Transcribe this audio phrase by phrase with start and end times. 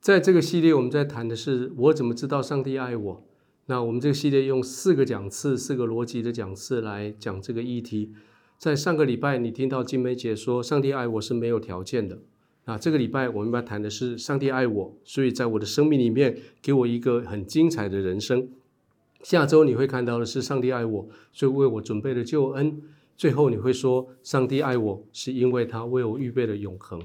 [0.00, 3.22] 在这个系列，我们在谈的是我怎么知道上帝爱我。
[3.66, 8.10] 那我们这个系列用四个讲次、四个逻辑的讲次来讲这个议题。
[8.56, 12.18] 在上个礼拜，你听到金梅姐说，上帝爱我是没有条件的。
[12.64, 18.48] 那这个礼拜，我们要谈的是上帝爱我，所以在我的生命里面给我一个很精彩的人生。
[19.22, 22.80] 下周你会看到的是上帝爱我，所以为我准备了救恩。
[23.18, 27.02] 最后你会说，上帝爱我是因为他为我预备了永恒。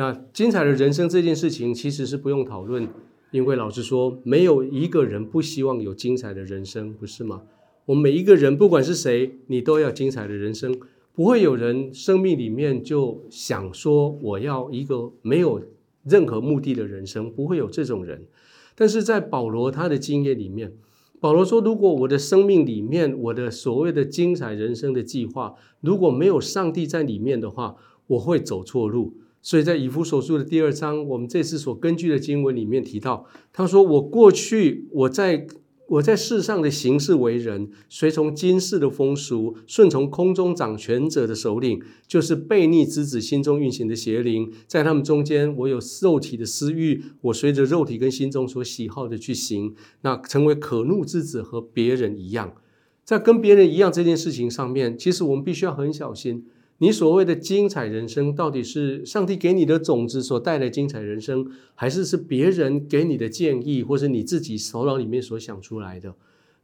[0.00, 2.88] 那精彩的人生这件事情其实是不用讨论，
[3.32, 7.42] 因为老实说，没有一个人不希望有精彩的人生，不是吗？
[7.84, 10.74] 我们每一个人，不管是谁，你都要精彩的人生。
[11.12, 15.62] 不会有人生命里面就想说我要一个没有
[16.04, 18.22] 任何目的的人生，不会有这种人。
[18.74, 20.72] 但是在保罗他的经验里面，
[21.20, 29.12] 保罗说，如果我的生命里面我的所谓的精彩人生的计划，如果没有上帝在里面的话，我会走错路。
[29.42, 35.46] 所以在以弗所书的第二章，我们这次所根据的经文里面提到，他说：“我过去我在
[35.88, 52.54] 我在世上的行事为人，随从今世的风俗，顺从空中掌权者的首领，就是悖逆之子心中运行的邪灵，在他们中间，我有肉体的私欲，我随着肉体跟心中所喜好的去行，那成为可怒之子，和别人一样，
[53.04, 56.44] 在跟别人一样这件事情上面，其实我们必须要很小心。”
[56.82, 66.14] 你所谓的精彩人生，到底是上帝给你的种子所带来精彩人生，还是是别人给你的建议，或是你自己头脑里面所想出来的？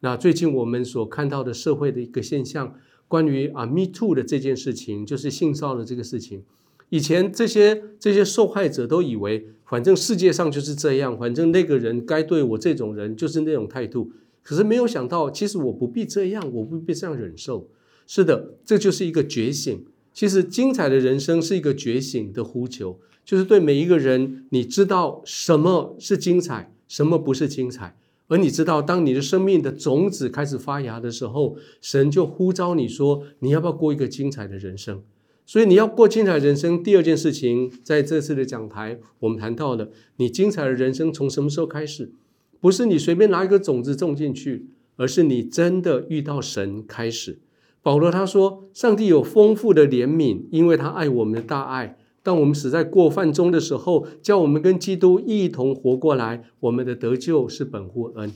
[0.00, 2.74] 那最近我们所看到的社会的一个现象，
[3.06, 6.44] 关于啊 Me Too 的这件事情，就是性骚扰这个事情。
[6.88, 14.10] 以前这些这些受害者都以为，反正世界上就是这样，反正那个人该对我这种人就是那种态度。
[14.42, 17.68] 可是没有想到，其实我不必这样，我不必这样忍受。
[18.06, 19.84] 是的，这就是一个觉醒。
[20.16, 35.02] 其实，精彩的人生是一个觉醒的呼求，就是对每一个人，你知道什么是精彩，什么不是精彩，而你知道，当你的生命的种子开始发芽的时候，神就呼召你说，你要不要过一个精彩的人生？
[35.44, 42.10] 所以，你要过精彩人生，第二件事情，在这次的讲台，我们谈到了，你精彩的人生从什么时候开始？
[42.58, 47.40] 不是你随便拿一个种子种进去，而是你真的遇到神开始。
[47.86, 51.96] 保罗他说：“上帝有丰富的怜悯，因为他爱我们的大爱。
[52.20, 56.46] 当我们死在过犯中的时候，叫我们跟基督一同活过来。
[56.58, 58.32] 我们的得救是本乎恩。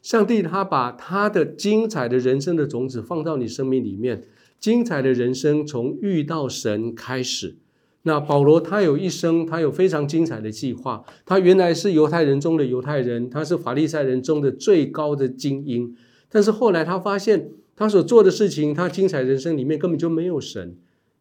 [0.00, 4.22] 上帝他把他的精彩的人生的种子放到你生命里面，
[4.58, 7.58] 精彩的人生从遇到神开始。
[8.04, 11.04] 那保罗他有一生，他有非常精彩的计划。
[11.26, 15.94] 他原来是犹太人中的犹太人，他是法利赛人中的最高的精英。
[16.30, 20.76] 但是后来他发现。”他所做的事情，他精彩人生里面根本就没有神。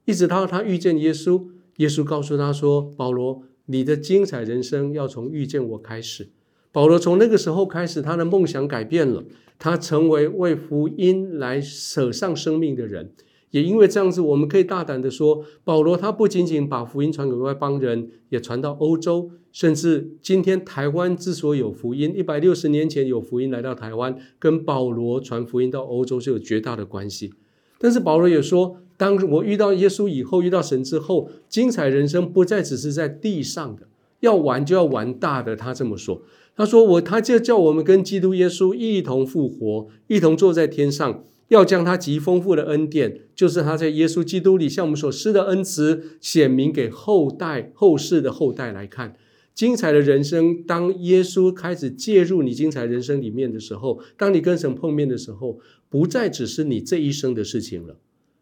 [0.06, 6.30] 一直到他遇见耶稣，耶稣告诉他说：“保罗，你的精彩人生要从遇见我开始。”
[6.72, 9.26] 保罗从那个时候开始，他的梦想改变了，
[9.60, 13.12] 他成为为福音来舍上生命的人。
[13.52, 27.34] 也因为这样子，我们可以大胆的说，保罗他不仅仅把福音传给外邦人，也传到欧洲，甚至今天台湾之所以有福音，一百六十年前有福音来到台湾，跟保罗传福音到欧洲是有绝大的关系。
[27.78, 33.88] 但是保罗也说，当我遇到耶稣以后，遇到神之后，精彩人生不再只是在地上的，
[34.20, 35.56] 要玩就要玩大的。
[35.56, 36.22] 他这么说，
[36.58, 41.24] 他说我他就叫我们跟基督耶稣一同复活，一同坐在天上。
[41.50, 49.16] 要将他极丰富的恩典，就是他在耶稣基督里向我们所施的恩慈，显明给后代、后世的后代来看。
[49.54, 57.98] 精彩的人生，当耶稣开始介入你精彩人生里面的时候，当你跟神碰面的时候，不再只是你这一生的事情了，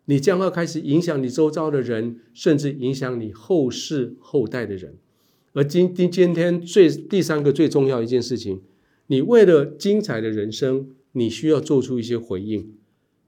[0.05, 4.95] 你将要开始影响你周遭的人，甚至影响你后世后代的人。
[5.51, 8.61] 而今今今天最第三个最重要一件事情，
[9.05, 12.71] 你为了精彩的人生，你需要做出一些回应。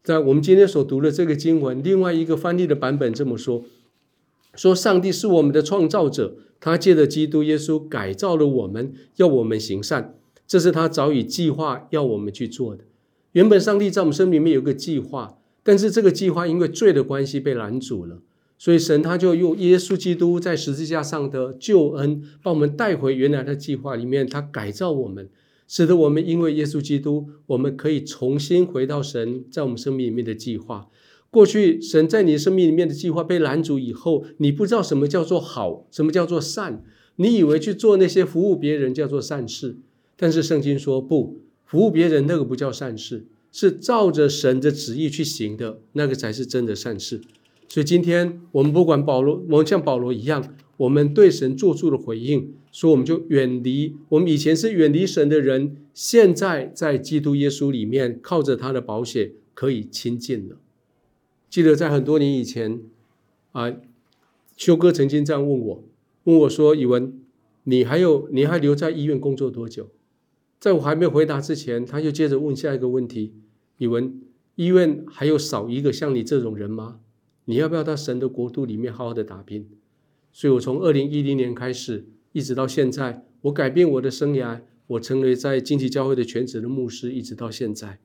[0.06, 3.64] 在我们今天所读的这个经文，另外一个翻译的版本这么说：
[4.54, 10.14] 说上帝是我们的创造者，他借着基督耶稣改造了我们，要我们行善，
[10.46, 12.84] 这是他早已计划要我们去做的。
[13.32, 18.20] 原本上帝在我们生命里面有个计划，但是这个计划因为罪的关系被拦阻了，
[18.60, 25.28] 所以神他就用耶稣基督在十字架上的救恩，把我们带回原来的计划里面，他改造我们。
[25.68, 30.88] 使得我们因为耶稣基督，我们可以重新回到神在我们生命里面的计划。
[31.32, 36.84] 过去神在你生命里面的计划被拦阻以后，你不知道什么叫做好，什么叫做善，
[37.18, 39.78] 你以为去做那些服务别人叫做善事。
[40.16, 47.20] 但是圣经说不，服务别人那个不叫善事，是照着神的旨意去行的那个才是真的善事。
[47.68, 53.96] 所以今天我们不管保罗，我们像保罗一样，我们对神做出了回应，所以我们就远离。
[54.10, 60.58] 我们以前是远离神的人，现在在基督耶稣里面，靠着他的保险可以亲近了。
[61.50, 62.82] 记得在很多年以前，
[63.54, 63.74] 啊，
[64.58, 65.84] 修哥曾经这样问我，
[66.26, 67.22] 问我说：“宇文，
[67.64, 69.90] 你还有你还留在医院工作多久？”
[70.60, 73.34] 在我还没回答之前，他就接着问下一个问题
[73.78, 74.22] ：“宇文，
[74.56, 77.00] 医院还有少一个像你这种人吗？
[77.46, 79.70] 你要不要到神的国度里面好好的打拼？”
[80.38, 88.00] 所以，我从二零一零年开始，一直到现在，我改变我的生涯，我成为在经济教会的全职的牧师，一直到现在。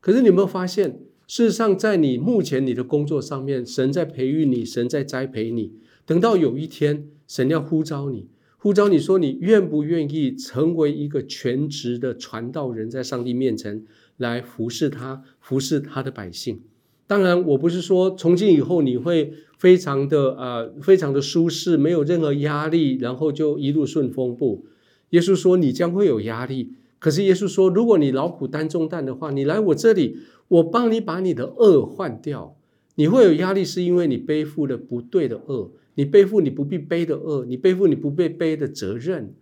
[0.00, 5.72] 可是，你有没有发现，事实上，在你目前你的工作上面，神在培育你，神在栽培你。
[6.06, 13.84] 等到有一天，神要呼召你，呼召你说，你愿不愿意成为一个全职的传道人，在上帝面前
[14.18, 16.62] 来服侍他，服侍他的百姓？
[17.08, 19.32] 当然，我不是说从今以后你会。
[19.58, 24.66] 非常的呃，非常的舒适，没有任何压力，然后就一路顺风不？
[25.10, 30.18] 耶稣说你将会有压力，可是耶稣说，如果你劳苦担重担的话，你来我这里，
[30.48, 32.56] 我帮你把你的恶换掉。
[32.96, 39.34] 你会有压力，是因为你背负了不对的恶，你背负你不必背的恶，你背负你不被背的责任。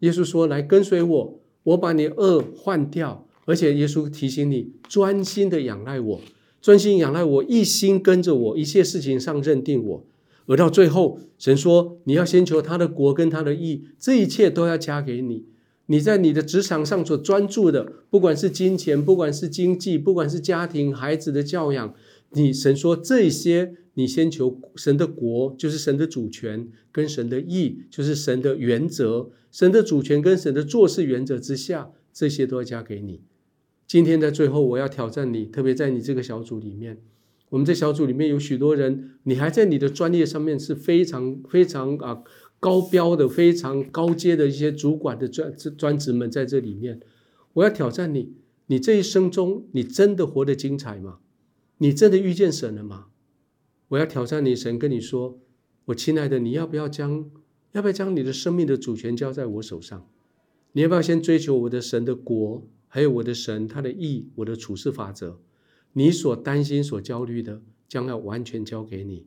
[0.00, 6.20] 耶稣说，来跟随我，我把你恶换掉，而且耶稣提醒你专心的仰赖我。
[6.68, 10.06] 专心仰赖我，一心跟着我，一切事情上认定我，
[10.44, 15.46] 而到最后，神说你要先求他的国跟他的义，这一切都要加给你。
[15.86, 21.94] 你在你的职场上所专注的，不管是金钱，不管是经济，不管是家庭孩子的教养，
[22.32, 33.22] 你神说这些，你先求神的国，就是神的主权跟神的义，就是神的原则，神的主权跟神的做事原则之下，这些都要加给你。
[33.88, 37.00] 今天在最后，我要挑战你，特别在你这个小组里面，
[37.48, 42.22] 我们这小组里面有许多人，你还在你的专业上面是非常非常啊
[42.60, 47.00] 高标的、非常高阶的一些主管的专专职们在这里面，
[47.54, 48.34] 我要挑战你，
[48.66, 51.20] 你这一生中，你真的活得精彩吗？
[51.78, 53.06] 你真的遇见神了吗？
[53.88, 55.38] 我要挑战你，神跟你说，
[55.86, 57.30] 我亲爱的，你要不要将
[57.72, 60.06] 要不要将你的生命的主权交在我手上？
[60.72, 62.68] 你要不要先追求我的神的国？
[62.88, 65.38] 还有我的神，他的意，我的处事法则，
[65.92, 69.26] 你所担心、所焦虑的，将要完全交给你。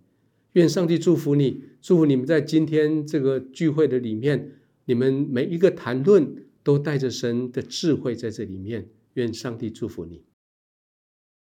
[0.54, 4.52] 愿上帝祝福你，祝福你们在今天这个聚会的里面，
[4.86, 8.90] 你们每一个谈论都带着神的智慧在这里面。
[9.14, 10.22] 愿上帝祝福你。